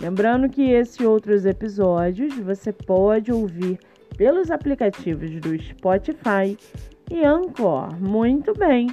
Lembrando 0.00 0.48
que 0.48 0.70
esse 0.70 1.02
e 1.02 1.06
outros 1.06 1.46
episódios 1.46 2.34
você 2.38 2.70
pode 2.72 3.32
ouvir 3.32 3.78
pelos 4.16 4.50
aplicativos 4.50 5.30
do 5.40 5.58
Spotify 5.58 6.56
e 7.10 7.24
Anchor. 7.24 7.94
Muito 7.98 8.52
bem, 8.52 8.88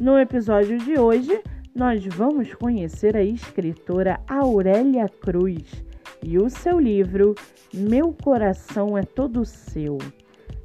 no 0.00 0.18
episódio 0.18 0.78
de 0.78 0.98
hoje 0.98 1.42
nós 1.74 2.02
vamos 2.06 2.54
conhecer 2.54 3.14
a 3.16 3.22
escritora 3.22 4.18
Aurélia 4.26 5.10
Cruz 5.20 5.84
e 6.22 6.38
o 6.38 6.48
seu 6.48 6.80
livro 6.80 7.34
Meu 7.72 8.14
Coração 8.14 8.96
é 8.96 9.02
Todo 9.02 9.44
Seu. 9.44 9.98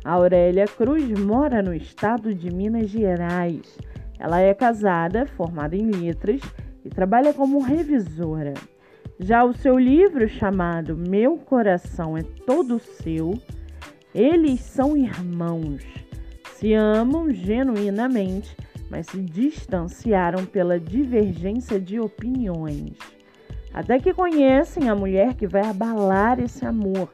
Aurélia 0.05 0.66
Cruz 0.66 1.09
mora 1.19 1.61
no 1.61 1.73
estado 1.73 2.33
de 2.33 2.49
Minas 2.49 2.89
Gerais. 2.89 3.77
Ela 4.17 4.39
é 4.39 4.53
casada, 4.53 5.25
formada 5.25 5.75
em 5.75 5.91
letras 5.91 6.41
e 6.85 6.89
trabalha 6.89 7.33
como 7.33 7.61
revisora. 7.61 8.53
Já 9.19 9.43
o 9.43 9.53
seu 9.53 9.77
livro 9.77 10.27
chamado 10.27 10.97
Meu 10.97 11.37
Coração 11.37 12.17
é 12.17 12.23
Todo 12.45 12.80
Seu, 12.80 13.39
eles 14.13 14.59
são 14.61 14.97
irmãos, 14.97 15.83
se 16.55 16.73
amam 16.73 17.31
genuinamente, 17.31 18.55
mas 18.89 19.08
se 19.08 19.21
distanciaram 19.21 20.45
pela 20.45 20.80
divergência 20.80 21.80
de 21.80 21.99
opiniões. 21.99 22.97
Até 23.73 23.99
que 23.99 24.13
conhecem 24.13 24.89
a 24.89 24.95
mulher 24.95 25.36
que 25.36 25.47
vai 25.47 25.65
abalar 25.65 26.39
esse 26.39 26.65
amor 26.65 27.09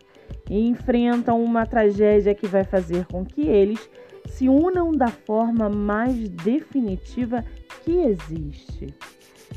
e 0.49 0.67
enfrentam 0.67 1.43
uma 1.43 1.65
tragédia 1.65 2.33
que 2.33 2.47
vai 2.47 2.63
fazer 2.63 3.05
com 3.05 3.23
que 3.23 3.41
eles 3.41 3.89
se 4.25 4.49
unam 4.49 4.91
da 4.91 5.07
forma 5.07 5.69
mais 5.69 6.29
definitiva 6.29 7.43
que 7.83 7.91
existe. 7.91 8.93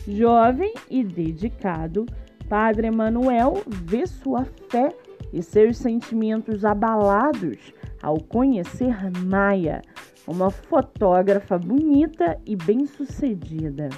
Jovem 0.07 0.73
e 0.89 1.05
dedicado, 1.05 2.07
Padre 2.49 2.89
Emanuel 2.89 3.63
vê 3.67 4.07
sua 4.07 4.45
fé 4.69 4.95
e 5.33 5.43
seus 5.43 5.77
sentimentos 5.77 6.65
abalados 6.65 7.73
ao 8.03 8.19
conhecer 8.21 8.97
Maia, 9.25 9.83
uma 10.27 10.51
fotógrafa 10.51 11.59
bonita 11.59 12.39
e 12.47 12.57
bem-sucedida. 12.57 13.89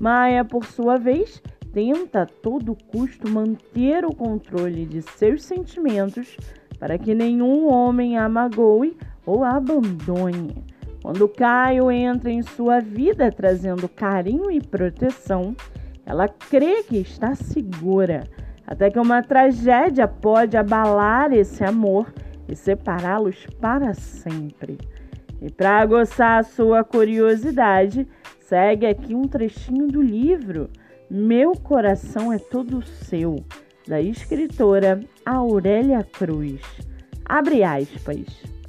Maia, 0.00 0.44
por 0.44 0.64
sua 0.64 0.96
vez, 0.96 1.42
tenta 1.72 2.22
a 2.22 2.26
todo 2.26 2.76
custo 2.92 3.28
manter 3.28 4.04
o 4.04 4.14
controle 4.14 4.84
de 4.84 5.02
seus 5.02 5.42
sentimentos 5.42 6.36
para 6.78 6.98
que 6.98 7.14
nenhum 7.14 7.68
homem 7.68 8.16
a 8.16 8.28
magoe 8.28 8.96
ou 9.26 9.44
a 9.44 9.56
abandone. 9.56 10.64
Quando 11.02 11.28
Caio 11.28 11.90
entra 11.90 12.30
em 12.30 12.42
sua 12.42 12.80
vida 12.80 13.30
trazendo 13.32 13.88
carinho 13.88 14.50
e 14.50 14.60
proteção, 14.60 15.56
ela 16.04 16.28
crê 16.28 16.82
que 16.82 16.98
está 16.98 17.34
segura, 17.34 18.24
até 18.66 18.90
que 18.90 18.98
uma 18.98 19.22
tragédia 19.22 20.06
pode 20.06 20.56
abalar 20.56 21.32
esse 21.32 21.64
amor 21.64 22.12
e 22.48 22.54
separá-los 22.54 23.46
para 23.60 23.94
sempre. 23.94 24.78
E 25.40 25.50
para 25.50 25.78
aguçar 25.78 26.40
a 26.40 26.42
sua 26.42 26.84
curiosidade, 26.84 28.06
segue 28.40 28.86
aqui 28.86 29.14
um 29.14 29.22
trechinho 29.22 29.86
do 29.86 30.02
livro 30.02 30.68
meu 31.12 31.54
coração 31.56 32.32
é 32.32 32.38
todo 32.38 32.86
seu, 32.86 33.44
da 33.84 34.00
escritora 34.00 35.00
Aurélia 35.26 36.04
Cruz. 36.04 36.60
Abre 37.24 37.64
aspas. 37.64 38.59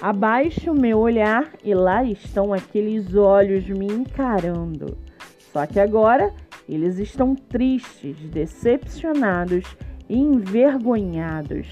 Abaixo 0.00 0.72
meu 0.72 0.98
olhar 0.98 1.50
e 1.64 1.74
lá 1.74 2.04
estão 2.04 2.52
aqueles 2.52 3.16
olhos 3.16 3.68
me 3.68 3.86
encarando. 3.86 4.96
Só 5.52 5.66
que 5.66 5.80
agora 5.80 6.32
eles 6.68 6.98
estão 6.98 7.34
tristes, 7.34 8.16
decepcionados 8.30 9.64
e 10.08 10.16
envergonhados. 10.16 11.66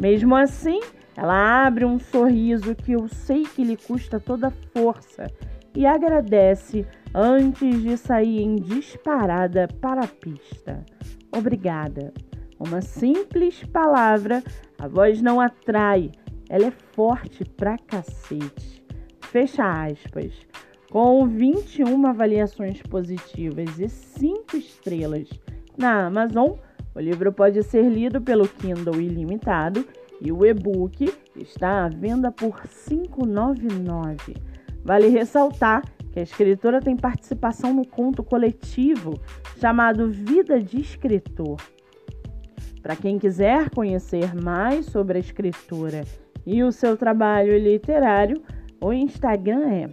Mesmo 0.00 0.34
assim, 0.34 0.80
ela 1.16 1.64
abre 1.64 1.84
um 1.84 1.98
sorriso 2.00 2.74
que 2.74 2.92
eu 2.92 3.06
sei 3.06 3.44
que 3.44 3.62
lhe 3.62 3.76
custa 3.76 4.18
toda 4.18 4.50
força 4.72 5.28
e 5.72 5.86
agradece 5.86 6.84
antes 7.14 7.82
de 7.82 7.96
sair 7.96 8.42
em 8.42 8.56
disparada 8.56 9.68
para 9.80 10.02
a 10.02 10.08
pista. 10.08 10.84
Obrigada. 11.30 12.12
Uma 12.58 12.80
simples 12.80 13.62
palavra, 13.64 14.42
a 14.78 14.88
voz 14.88 15.22
não 15.22 15.40
atrai, 15.40 16.10
ela 16.50 16.66
é 16.66 16.70
forte 16.70 17.44
pra 17.44 17.78
cacete. 17.78 18.84
Fecha 19.20 19.64
aspas. 19.84 20.34
Com 20.90 21.24
21 21.28 22.04
avaliações 22.08 22.82
positivas 22.82 23.78
e 23.78 23.88
5 23.88 24.56
estrelas 24.56 25.28
na 25.78 26.06
Amazon, 26.06 26.56
o 26.92 26.98
livro 26.98 27.32
pode 27.32 27.62
ser 27.62 27.88
lido 27.88 28.20
pelo 28.20 28.48
Kindle 28.48 29.00
ilimitado 29.00 29.86
e 30.20 30.32
o 30.32 30.44
e-book 30.44 31.14
está 31.36 31.84
à 31.84 31.88
venda 31.88 32.32
por 32.32 32.50
R$ 32.50 32.68
5,99. 32.68 34.36
Vale 34.82 35.06
ressaltar 35.06 35.84
que 36.12 36.18
a 36.18 36.24
escritora 36.24 36.80
tem 36.80 36.96
participação 36.96 37.72
no 37.72 37.86
conto 37.86 38.24
coletivo 38.24 39.14
chamado 39.60 40.10
Vida 40.10 40.60
de 40.60 40.80
Escritor. 40.80 41.58
Para 42.82 42.96
quem 42.96 43.16
quiser 43.16 43.70
conhecer 43.70 44.34
mais 44.34 44.86
sobre 44.86 45.18
a 45.18 45.20
escritora 45.20 46.04
e 46.46 46.62
o 46.62 46.72
seu 46.72 46.96
trabalho 46.96 47.58
literário, 47.58 48.40
o 48.80 48.90
Instagram 48.92 49.68
é 49.68 49.90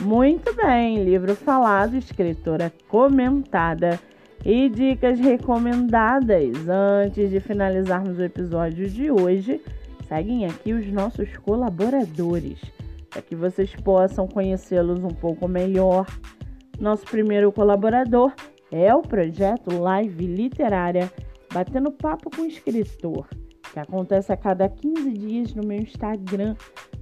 Muito 0.00 0.54
bem, 0.54 1.02
livro 1.02 1.34
falado, 1.34 1.96
escritora 1.96 2.72
comentada 2.86 3.98
e 4.44 4.68
dicas 4.68 5.18
recomendadas. 5.18 6.68
Antes 6.68 7.30
de 7.30 7.40
finalizarmos 7.40 8.18
o 8.18 8.22
episódio 8.22 8.86
de 8.88 9.10
hoje, 9.10 9.60
seguem 10.06 10.44
aqui 10.44 10.74
os 10.74 10.86
nossos 10.92 11.34
colaboradores, 11.38 12.60
para 13.16 13.22
que 13.22 13.34
vocês 13.34 13.74
possam 13.76 14.28
conhecê-los 14.28 15.02
um 15.02 15.08
pouco 15.08 15.48
melhor. 15.48 16.04
Nosso 16.78 17.06
primeiro 17.06 17.50
colaborador 17.50 18.30
é 18.70 18.94
o 18.94 19.00
projeto 19.00 19.74
Live 19.74 20.26
Literária 20.26 21.10
Batendo 21.50 21.90
Papo 21.90 22.28
com 22.28 22.44
Escritor, 22.44 23.26
que 23.72 23.78
acontece 23.78 24.34
a 24.34 24.36
cada 24.36 24.68
15 24.68 25.10
dias 25.12 25.54
no 25.54 25.66
meu 25.66 25.78
Instagram, 25.78 26.54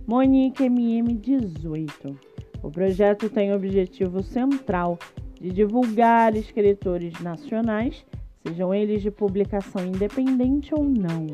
MoniqueMM18. 0.09 2.17
O 2.63 2.71
projeto 2.71 3.29
tem 3.29 3.51
o 3.51 3.57
objetivo 3.57 4.23
central 4.23 4.97
de 5.41 5.51
divulgar 5.51 6.37
escritores 6.37 7.21
nacionais, 7.21 8.07
sejam 8.47 8.73
eles 8.73 9.03
de 9.03 9.11
publicação 9.11 9.85
independente 9.85 10.73
ou 10.73 10.85
não. 10.85 11.27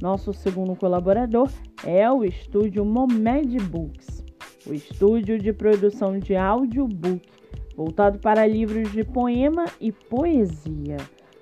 Nosso 0.00 0.32
segundo 0.32 0.74
colaborador 0.74 1.50
é 1.84 2.10
o 2.10 2.24
estúdio 2.24 2.84
Momed 2.84 3.58
Books, 3.58 4.24
o 4.66 4.72
estúdio 4.72 5.38
de 5.38 5.52
produção 5.52 6.18
de 6.18 6.34
audiobook 6.34 7.28
voltado 7.76 8.18
para 8.18 8.46
livros 8.46 8.90
de 8.92 9.04
poema 9.04 9.64
e 9.80 9.90
poesia. 9.90 10.98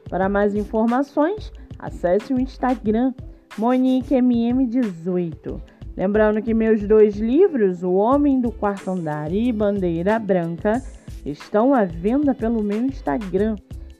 Para 0.08 0.28
mais 0.28 0.54
informações, 0.54 1.52
acesse 1.78 2.32
o 2.32 2.40
Instagram 2.40 3.12
MoniqueMM18. 3.58 5.60
Lembrando 5.96 6.40
que 6.40 6.54
meus 6.54 6.86
dois 6.86 7.16
livros, 7.16 7.82
O 7.82 7.94
Homem 7.94 8.40
do 8.40 8.52
Quarto 8.52 8.90
Andar 8.90 9.32
e 9.32 9.52
Bandeira 9.52 10.18
Branca, 10.18 10.80
estão 11.26 11.74
à 11.74 11.84
venda 11.84 12.34
pelo 12.34 12.62
meu 12.62 12.84
Instagram, 12.84 13.56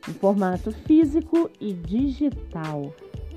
em 0.08 0.12
formato 0.12 0.70
físico 0.70 1.50
e 1.60 1.72
digital. 1.72 2.92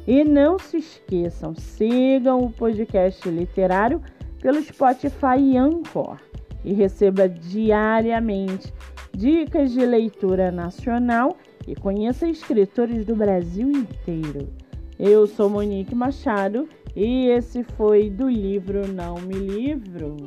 E 0.08 0.24
não 0.24 0.58
se 0.58 0.78
esqueçam, 0.78 1.54
sigam 1.54 2.44
o 2.44 2.52
podcast 2.52 3.30
literário 3.30 4.02
pelo 4.42 4.62
Spotify 4.62 5.58
Anchor 5.58 6.18
e 6.66 6.74
receba 6.74 7.30
diariamente 7.30 8.74
dicas 9.16 9.72
de 9.72 9.86
leitura 9.86 10.52
nacional 10.52 11.38
e 11.68 11.76
conheça 11.76 12.28
escritores 12.28 13.06
do 13.06 13.16
Brasil 13.16 13.70
inteiro. 13.70 14.50
Eu 14.98 15.28
sou 15.28 15.50
Monique 15.50 15.94
Machado 15.94 16.68
e 16.96 17.28
esse 17.28 17.64
foi 17.64 18.10
do 18.10 18.28
livro 18.28 18.88
Não 18.88 19.16
Me 19.16 19.36
Livro. 19.36 20.18